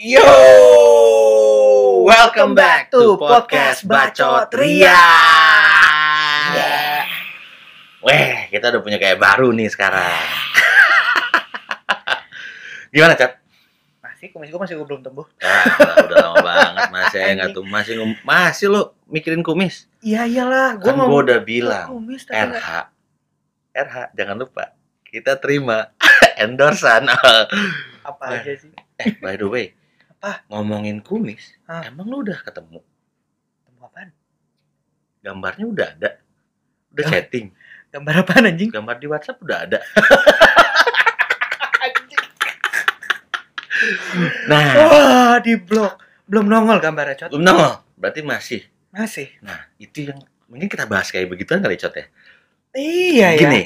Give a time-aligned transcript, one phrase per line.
[0.00, 0.24] Yo,
[2.02, 4.96] welcome back to podcast Bacot Ria.
[6.56, 7.04] Yeah.
[8.00, 10.08] Weh, kita udah punya kayak baru nih sekarang.
[12.96, 13.36] Gimana, Cat?
[14.00, 15.24] Masih kumis gue masih gue belum tumbuh.
[15.38, 15.64] Ah,
[16.00, 17.92] udah lama banget masih ya nggak tuh masih
[18.22, 19.84] masih lo mikirin kumis.
[20.00, 22.68] Iya iyalah, gue Kan gua udah bilang kumis tapi nggak- RH.
[23.76, 24.64] RH, jangan lupa
[25.04, 25.92] kita terima
[26.40, 27.04] endorsan.
[28.00, 28.72] apa aja sih?
[28.96, 29.76] eh, by the way,
[30.20, 30.44] Apa?
[30.52, 31.88] ngomongin kumis, Hah?
[31.88, 32.84] emang lu udah ketemu?
[33.64, 34.12] Temu apaan?
[35.24, 36.10] Gambarnya udah ada.
[36.92, 37.12] Udah Hah?
[37.16, 37.56] setting.
[37.88, 38.68] Gambar apaan anjing?
[38.68, 39.78] Gambar di WhatsApp udah ada.
[44.44, 45.96] Nah, Wah, di blok.
[46.28, 47.28] Belum nongol gambarnya, Cot.
[47.32, 47.72] belum nongol.
[47.96, 48.60] Berarti masih.
[48.92, 49.32] Masih.
[49.40, 52.06] Nah, itu yang mungkin kita bahas kayak begituan kali Cot ya.
[52.76, 53.40] Iya ya.
[53.40, 53.62] Gini,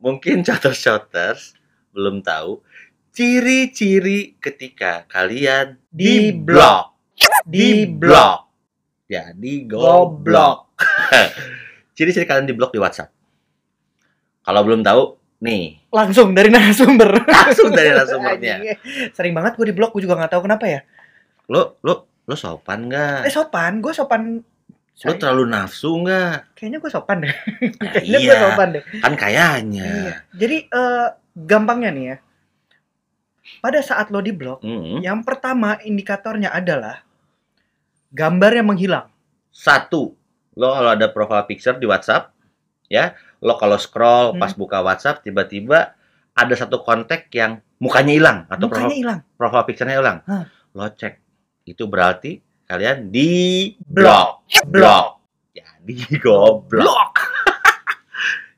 [0.00, 1.54] mungkin shoters-shoters
[1.92, 2.62] belum tahu
[3.10, 6.94] ciri-ciri ketika kalian Di blok.
[7.44, 8.38] Di blok.
[9.10, 10.78] Jadi goblok.
[11.98, 13.10] Ciri-ciri kalian di blok di WhatsApp.
[14.40, 15.02] Kalau belum tahu,
[15.42, 17.10] nih, Langsung dari narasumber.
[17.26, 18.56] langsung dari narasumbernya.
[19.12, 20.80] Sering banget gue di blok, gue juga nggak tahu kenapa ya.
[21.50, 23.28] Lo lo lo sopan Eh nggak?
[23.28, 24.22] sopan, gue sopan.
[25.00, 26.54] Lo terlalu nafsu nggak?
[26.56, 27.34] Kayaknya gue sopan deh.
[27.34, 28.82] Nah, Kayaknya gue iya, sopan deh.
[29.02, 29.88] kan kayaknya.
[29.90, 30.14] Iya.
[30.38, 32.16] Jadi eh, gampangnya nih ya.
[33.58, 35.02] Pada saat lo di blok, Mm.
[35.02, 37.02] yang pertama indikatornya adalah
[38.08, 39.06] gambar yang menghilang.
[39.48, 40.14] Satu,
[40.54, 42.30] lo kalau ada profile picture di WhatsApp,
[42.86, 44.40] ya, lo kalau scroll Hmm.
[44.40, 45.98] pas buka WhatsApp tiba-tiba
[46.30, 49.18] ada satu kontak yang mukanya hilang atau Mukanya profile, hilang.
[49.34, 50.18] profile picture-nya hilang.
[50.24, 50.44] Hah.
[50.70, 51.14] Lo cek.
[51.64, 53.28] Itu berarti kalian di
[53.80, 54.46] blok.
[54.66, 55.06] Blok.
[55.50, 57.12] Jadi goblok.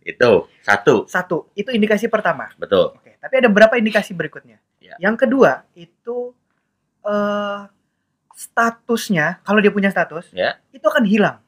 [0.02, 2.50] Itu satu, Satu, itu indikasi pertama.
[2.58, 2.98] betul.
[3.22, 4.58] Tapi ada beberapa indikasi berikutnya.
[4.82, 4.98] Ya.
[4.98, 6.34] Yang kedua, itu
[7.06, 7.60] eh
[8.34, 10.58] statusnya, kalau dia punya status, Ya.
[10.74, 11.38] itu akan hilang.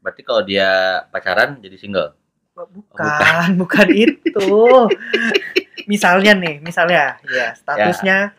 [0.00, 2.16] Berarti kalau dia pacaran jadi single.
[2.56, 4.48] Bukan, bukan itu.
[5.84, 8.32] misalnya nih, misalnya, ya statusnya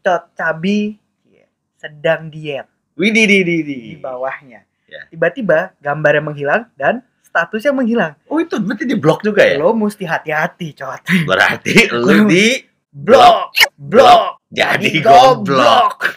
[0.00, 0.96] Cot cabi
[1.28, 1.44] ya,
[1.76, 2.64] sedang diet
[2.96, 4.64] Widih di di di bawahnya.
[4.88, 5.04] Ya.
[5.12, 7.04] Tiba-tiba gambarnya menghilang dan
[7.36, 8.16] statusnya menghilang.
[8.32, 9.60] Oh itu berarti di blok juga ya?
[9.60, 11.04] Lo mesti hati-hati, Cot.
[11.28, 12.64] Berarti lu di
[12.96, 16.16] Blok, blok, jadi goblok.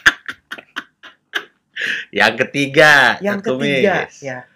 [2.08, 4.48] Yang ketiga, Yang ketiga, ya.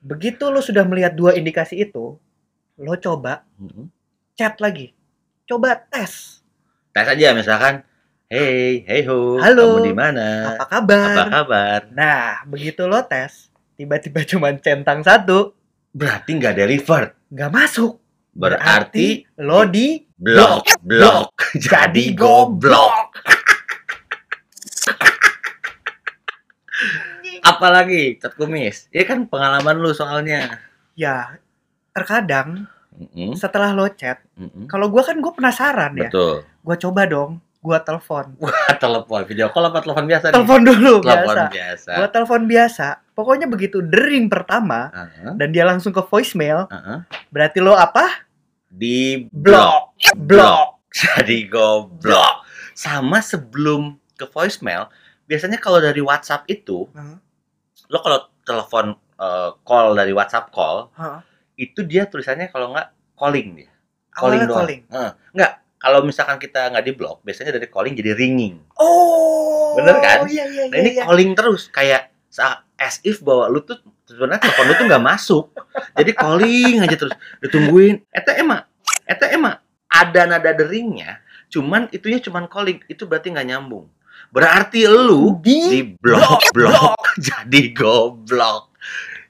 [0.00, 2.16] Begitu lo sudah melihat dua indikasi itu,
[2.80, 3.92] lo coba Hmm.
[4.32, 4.96] chat lagi.
[5.44, 6.40] Coba tes.
[6.96, 7.84] Tes aja misalkan,
[8.32, 9.76] hey, hey ho, Halo.
[9.76, 10.56] kamu di mana?
[10.56, 11.12] Apa kabar?
[11.12, 11.80] Apa kabar?
[11.92, 15.52] Nah, begitu lo tes, tiba-tiba cuman centang satu,
[15.96, 17.10] Berarti nggak delivered.
[17.32, 17.96] nggak masuk.
[18.36, 21.32] Berarti lo di blok, blok,
[21.66, 23.16] jadi goblok.
[27.48, 30.60] Apalagi cat kumis, ini kan pengalaman lu soalnya.
[30.96, 31.36] ya
[31.92, 32.64] terkadang
[32.96, 34.64] Mm-mm, setelah lo chat, mm-mm.
[34.68, 36.44] kalau gua kan gue penasaran ya, Betul.
[36.64, 38.38] gua coba dong, gua telepon,
[38.82, 41.90] telepon video call apa telepon biasa telepon dulu Telepon biasa, biasa.
[41.98, 42.86] gua telepon biasa.
[43.10, 46.98] Pokoknya begitu dering pertama Heeh, dan dia langsung ke voicemail, heeh.
[47.28, 48.22] berarti lo apa?
[48.68, 50.78] Di Blok, blok.
[50.92, 52.44] Jadi goblok.
[52.72, 54.86] Sama sebelum ke voicemail,
[55.24, 57.16] biasanya kalau dari WhatsApp itu, Heeh.
[57.88, 61.20] lo kalau telepon eh, call dari WhatsApp call, Heeh.
[61.58, 63.72] itu dia tulisannya kalau nggak calling dia.
[64.12, 64.58] Calling Awalnya doang.
[64.60, 64.80] calling.
[64.88, 65.10] Heeh.
[65.32, 68.56] Nggak, kalau misalkan kita nggak di blok, biasanya dari calling jadi ringing.
[68.80, 70.24] Oh, Bener kan?
[70.24, 70.82] Iya iya Nah iya.
[70.82, 71.02] ini iya.
[71.04, 72.10] calling terus, kayak
[72.76, 75.44] as if bahwa lu tuh sebenarnya telepon lu tuh nggak masuk.
[75.96, 78.04] Jadi calling aja terus, ditungguin.
[78.12, 78.64] Eta emang,
[79.04, 83.88] eta emang ada nada deringnya, cuman itunya cuman calling, itu berarti nggak nyambung.
[84.32, 88.74] Berarti lu di blok blok jadi goblok.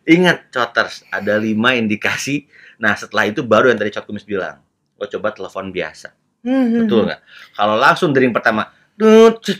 [0.07, 2.47] Ingat coters, ada lima indikasi.
[2.79, 4.63] Nah setelah itu baru yang tadi Cot Kumis bilang,
[4.97, 6.15] lo coba telepon biasa,
[6.47, 7.21] Hmm, betul nggak?
[7.53, 9.59] Kalau langsung dering pertama, dut, cik.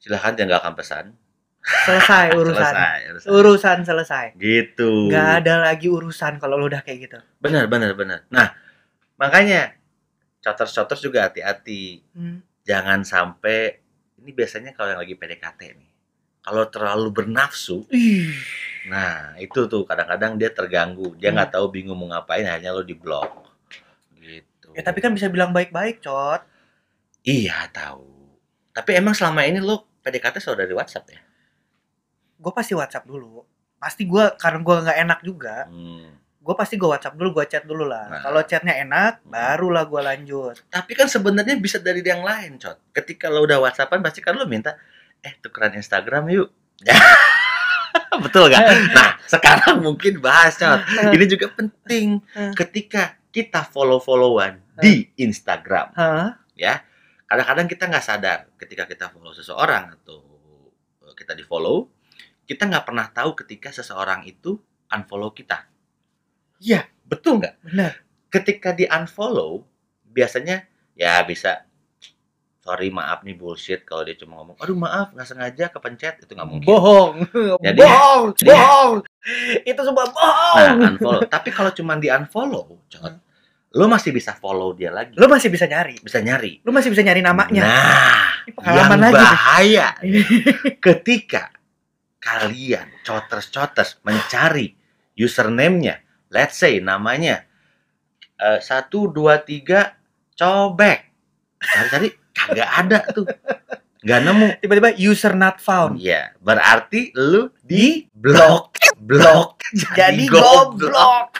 [0.00, 1.12] silahkan tinggalkan pesan.
[1.84, 2.56] Selesai urusan.
[2.72, 3.28] Selesai, urusan.
[3.28, 4.26] Urusan selesai.
[4.40, 5.12] Gitu.
[5.12, 7.18] Nggak ada lagi urusan kalau lo udah kayak gitu.
[7.44, 8.24] Benar, benar, benar.
[8.32, 8.56] Nah,
[9.20, 9.76] makanya
[10.40, 12.00] coters-coters juga hati-hati.
[12.16, 12.40] Hmm.
[12.64, 13.84] Jangan sampai
[14.16, 15.90] ini biasanya kalau yang lagi PDKT nih.
[16.38, 18.32] Kalau terlalu bernafsu, Ih,
[18.88, 21.12] nah itu tuh kadang-kadang dia terganggu.
[21.20, 21.36] Dia Hmm.
[21.36, 23.47] nggak tahu bingung mau ngapain, hanya lo di blok.
[24.78, 26.46] Ya tapi kan bisa bilang baik-baik, Cot.
[27.26, 28.06] Iya tahu.
[28.70, 31.20] Tapi emang selama ini lo PDKT selalu dari WhatsApp ya?
[32.38, 33.42] Gue pasti WhatsApp dulu.
[33.74, 35.66] Pasti gue karena gue nggak enak juga.
[35.66, 36.14] Hmm.
[36.38, 38.08] gue pasti gue WhatsApp dulu, gue chat dulu lah.
[38.08, 38.20] Nah.
[38.24, 40.56] Kalau chatnya enak, barulah gue lanjut.
[40.72, 42.88] Tapi kan sebenarnya bisa dari yang lain, Cot.
[42.88, 44.72] Ketika lo udah WhatsAppan pasti kan lo minta
[45.20, 46.48] eh tukeran Instagram yuk.
[48.24, 48.64] Betul gak?
[48.96, 50.88] Nah, sekarang mungkin bahas, Cot.
[51.12, 52.56] Ini juga penting Hmm.
[52.56, 56.40] ketika kita follow-followan di Instagram, Hah?
[56.56, 56.80] ya.
[57.28, 60.24] Kadang-kadang kita nggak sadar ketika kita follow seseorang atau
[61.04, 61.92] eh, kita di follow,
[62.48, 64.56] kita nggak pernah tahu ketika seseorang itu
[64.88, 65.68] unfollow kita.
[66.58, 67.54] Iya, Betul nggak?
[67.64, 67.92] benar.
[68.28, 69.64] ketika di unfollow
[70.08, 70.64] biasanya
[70.96, 71.67] ya bisa
[72.68, 76.44] sorry maaf nih bullshit kalau dia cuma ngomong aduh maaf nggak sengaja kepencet itu nggak
[76.44, 77.14] mungkin Bohong.
[77.64, 78.24] Jadi- bohong.
[78.36, 78.94] jadi- bohong.
[79.64, 80.56] Itu semua bohong.
[80.76, 83.14] nah unfollow tapi kalau cuma di unfollow cot
[83.70, 85.96] lo masih bisa follow dia lagi Lu masih bisa nyari.
[85.98, 87.62] bisa nyari Lu masih bisa nyari namanya.
[87.62, 89.24] nah Ini pengalaman yang lagi.
[89.24, 89.86] bahaya
[90.78, 91.52] ketika
[92.18, 94.76] kalian coters-coters mencari
[95.14, 97.44] username-nya let's say namanya
[98.36, 99.96] eh, satu dua tiga
[100.32, 101.00] cobek
[101.58, 103.26] cari-cari kagak ada tuh
[103.98, 105.98] nggak nemu Tiba-tiba user not found.
[105.98, 109.58] Iya, berarti lu di blok, blok,
[109.98, 111.34] Jadi goblok.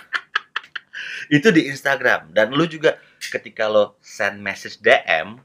[1.31, 5.39] Itu di Instagram dan lu juga ketika lo send message DM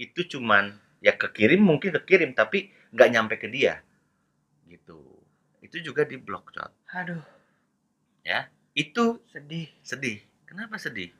[0.00, 0.72] itu cuman
[1.04, 3.84] ya kekirim mungkin kekirim tapi nggak nyampe ke dia
[4.68, 5.00] gitu.
[5.60, 6.72] Itu juga di blok cot.
[6.96, 7.20] Aduh,
[8.72, 9.68] Itu sedih.
[9.84, 10.22] sedih.
[10.48, 11.10] Kenapa sedih?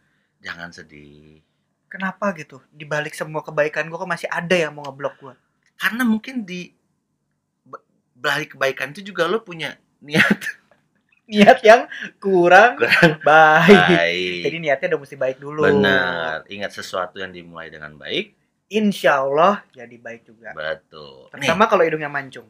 [0.40, 1.42] Jangan sedih.
[1.88, 2.60] Kenapa gitu?
[2.68, 5.34] Di balik semua kebaikan gue kok masih ada yang mau ngeblok gue.
[5.74, 6.68] Karena mungkin di
[7.64, 10.38] ba- balik kebaikan itu juga lo punya niat
[11.28, 11.84] Niat yang
[12.16, 13.76] kurang, Kurang baik.
[13.92, 14.40] baik.
[14.48, 15.60] Jadi niatnya udah mesti baik dulu.
[15.60, 16.48] Benar.
[16.48, 18.32] Ingat sesuatu yang dimulai dengan baik.
[18.72, 20.56] Insya Allah jadi baik juga.
[20.56, 21.28] Betul.
[21.36, 22.48] Nih, Terutama kalau hidungnya mancung.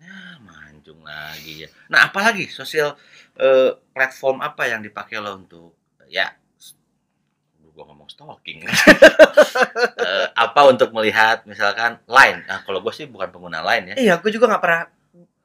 [0.00, 1.68] nah, mancung lagi ya.
[1.92, 2.96] Nah, apalagi sosial
[3.36, 5.76] eh, platform apa yang dipakai lo untuk
[6.08, 6.32] ya
[7.76, 8.64] Gua ngomong stalking.
[9.96, 12.44] Eh, apa untuk melihat misalkan line.
[12.46, 13.94] Nah, kalau gue sih bukan pengguna line ya.
[13.96, 14.82] Iya, gue juga nggak pernah.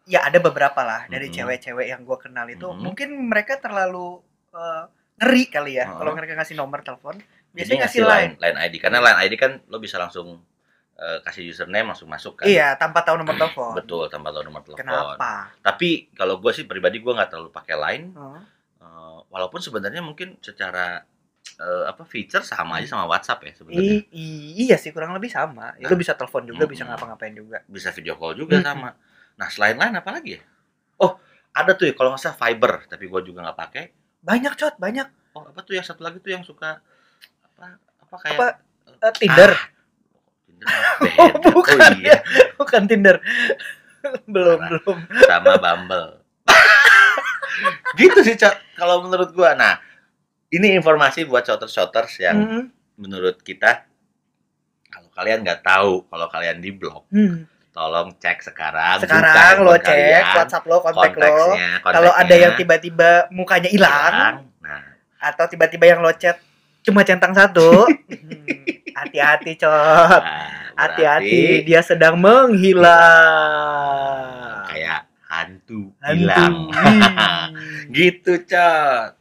[0.04, 1.36] Ya ada beberapa lah dari Mhm.
[1.39, 2.68] cewek-cewek yang gue kenal itu.
[2.68, 2.80] Mhm.
[2.83, 4.19] Mungkin mereka terlalu
[4.51, 4.83] eh,
[5.18, 5.88] ngeri kali ya.
[5.88, 5.95] Mhm.
[5.98, 7.16] Kalau mereka ngasih nomor telepon,
[7.51, 8.31] biasanya ngasih ngasih line.
[8.36, 10.44] line, line ID karena line ID kan lo bisa langsung
[11.01, 12.45] eh, kasih username langsung masuk kan.
[12.45, 13.74] Iya, tanpa tahu nomor telepon.
[13.74, 14.86] Betul, tanpa tahu nomor telepon.
[14.86, 15.50] Kenapa?
[15.57, 18.06] Tapi kalau gue sih pribadi gue nggak terlalu pakai line.
[18.13, 18.44] Hmm.
[18.77, 21.01] Eh, walaupun sebenarnya mungkin secara
[21.62, 24.02] eh, apa feature sama aja sama WhatsApp ya sebenarnya.
[24.58, 25.78] Iya sih kurang lebih sama.
[25.78, 25.90] Ya, Nah.
[25.90, 26.92] lu bisa telepon juga, bisa Mm-mm.
[26.92, 27.62] ngapa-ngapain juga.
[27.66, 28.66] Bisa video call juga Mm-mm.
[28.66, 28.90] sama.
[29.38, 30.42] Nah selain lain apa lagi ya?
[30.98, 31.22] Oh
[31.52, 33.84] ada tuh ya kalau nggak salah Fiber tapi gue juga nggak pakai.
[34.22, 35.08] Banyak cot, banyak.
[35.31, 36.81] Oh apa tuh yang satu lagi tuh yang suka
[37.46, 38.48] apa apa kayak Apa
[39.02, 39.52] eh, Tinder?
[39.52, 39.62] Ah,
[40.44, 40.68] Tinder
[41.22, 41.78] Oh, bukan.
[41.78, 42.18] oh iya
[42.54, 43.18] Bukan Tinder.
[44.34, 44.69] belum, Parah.
[44.74, 44.98] belum.
[45.24, 46.08] sama Bumble.
[48.00, 49.54] gitu sih Cok kalau menurut gua.
[49.54, 49.78] Nah
[50.51, 52.63] ini informasi buat shoters-shoters yang Hmm.
[52.95, 53.88] menurut kita
[54.88, 57.48] kalau kalian nggak tahu kalau kalian di blok Hmm.
[57.71, 61.56] tolong cek sekarang Sekarang lo cek kalian, WhatsApp lo, kontak lo.
[61.81, 64.83] Kalau ada yang tiba-tiba mukanya hilang nah
[65.18, 66.36] atau tiba-tiba yang lo chat
[66.81, 69.69] cuma centang satu, hmm, hati-hati cot.
[70.18, 72.18] nah, Hati-hati, berarti dia sedang
[73.21, 74.65] menghilang.
[74.65, 76.18] kayak hantu, Hantu.
[76.18, 77.53] hilang Hmm.
[77.95, 79.13] gitu cot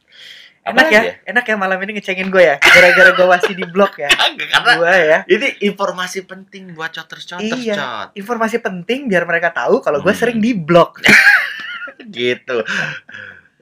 [0.61, 3.97] Enak lagi ya, enak ya malam ini ngecengin gue ya, gara-gara gue masih di blok
[3.97, 4.09] ya.
[4.53, 7.73] Karena Gue ya, ini informasi penting buat coters-coters Iya.
[7.73, 10.21] cot informasi penting biar mereka tahu kalau gue Hmm.
[10.21, 11.01] sering di blok.
[12.13, 12.61] gitu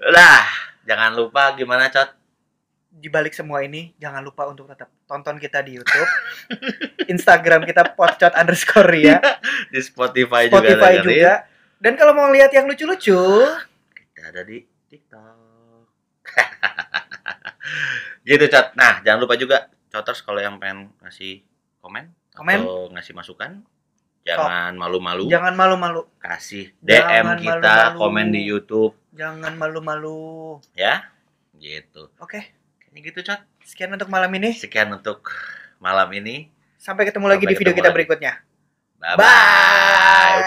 [0.02, 0.44] lah
[0.82, 2.16] jangan lupa gimana cot
[2.90, 6.10] Di balik semua ini, jangan lupa untuk tetap tonton kita di YouTube,
[7.14, 9.24] Instagram kita potcot underscore ya,
[9.72, 11.34] di Spotify, Spotify juga, juga.
[11.80, 13.16] Dan kalau mau lihat yang lucu-lucu,
[13.96, 14.60] kita ada di
[14.92, 15.49] TikTok
[18.30, 21.42] gitu cot nah jangan lupa juga coters kalau yang pengen ngasih
[21.80, 22.60] komen, Komen.
[22.60, 23.64] atau ngasih masukan
[24.22, 27.58] jangan malu-malu jangan malu-malu, kasih DM Jangan kita
[27.90, 27.98] malu-malu.
[27.98, 30.60] komen di YouTube jangan malu-malu.
[30.72, 31.08] ya
[31.56, 34.54] gitu Oke, kayaknya gitu cot sekian untuk malam ini.
[34.54, 35.26] sekian untuk
[35.78, 37.98] malam ini Sampai ketemu lagi Sampai di video kita lagi.
[37.98, 38.34] berikutnya.
[38.96, 40.40] bye Bye.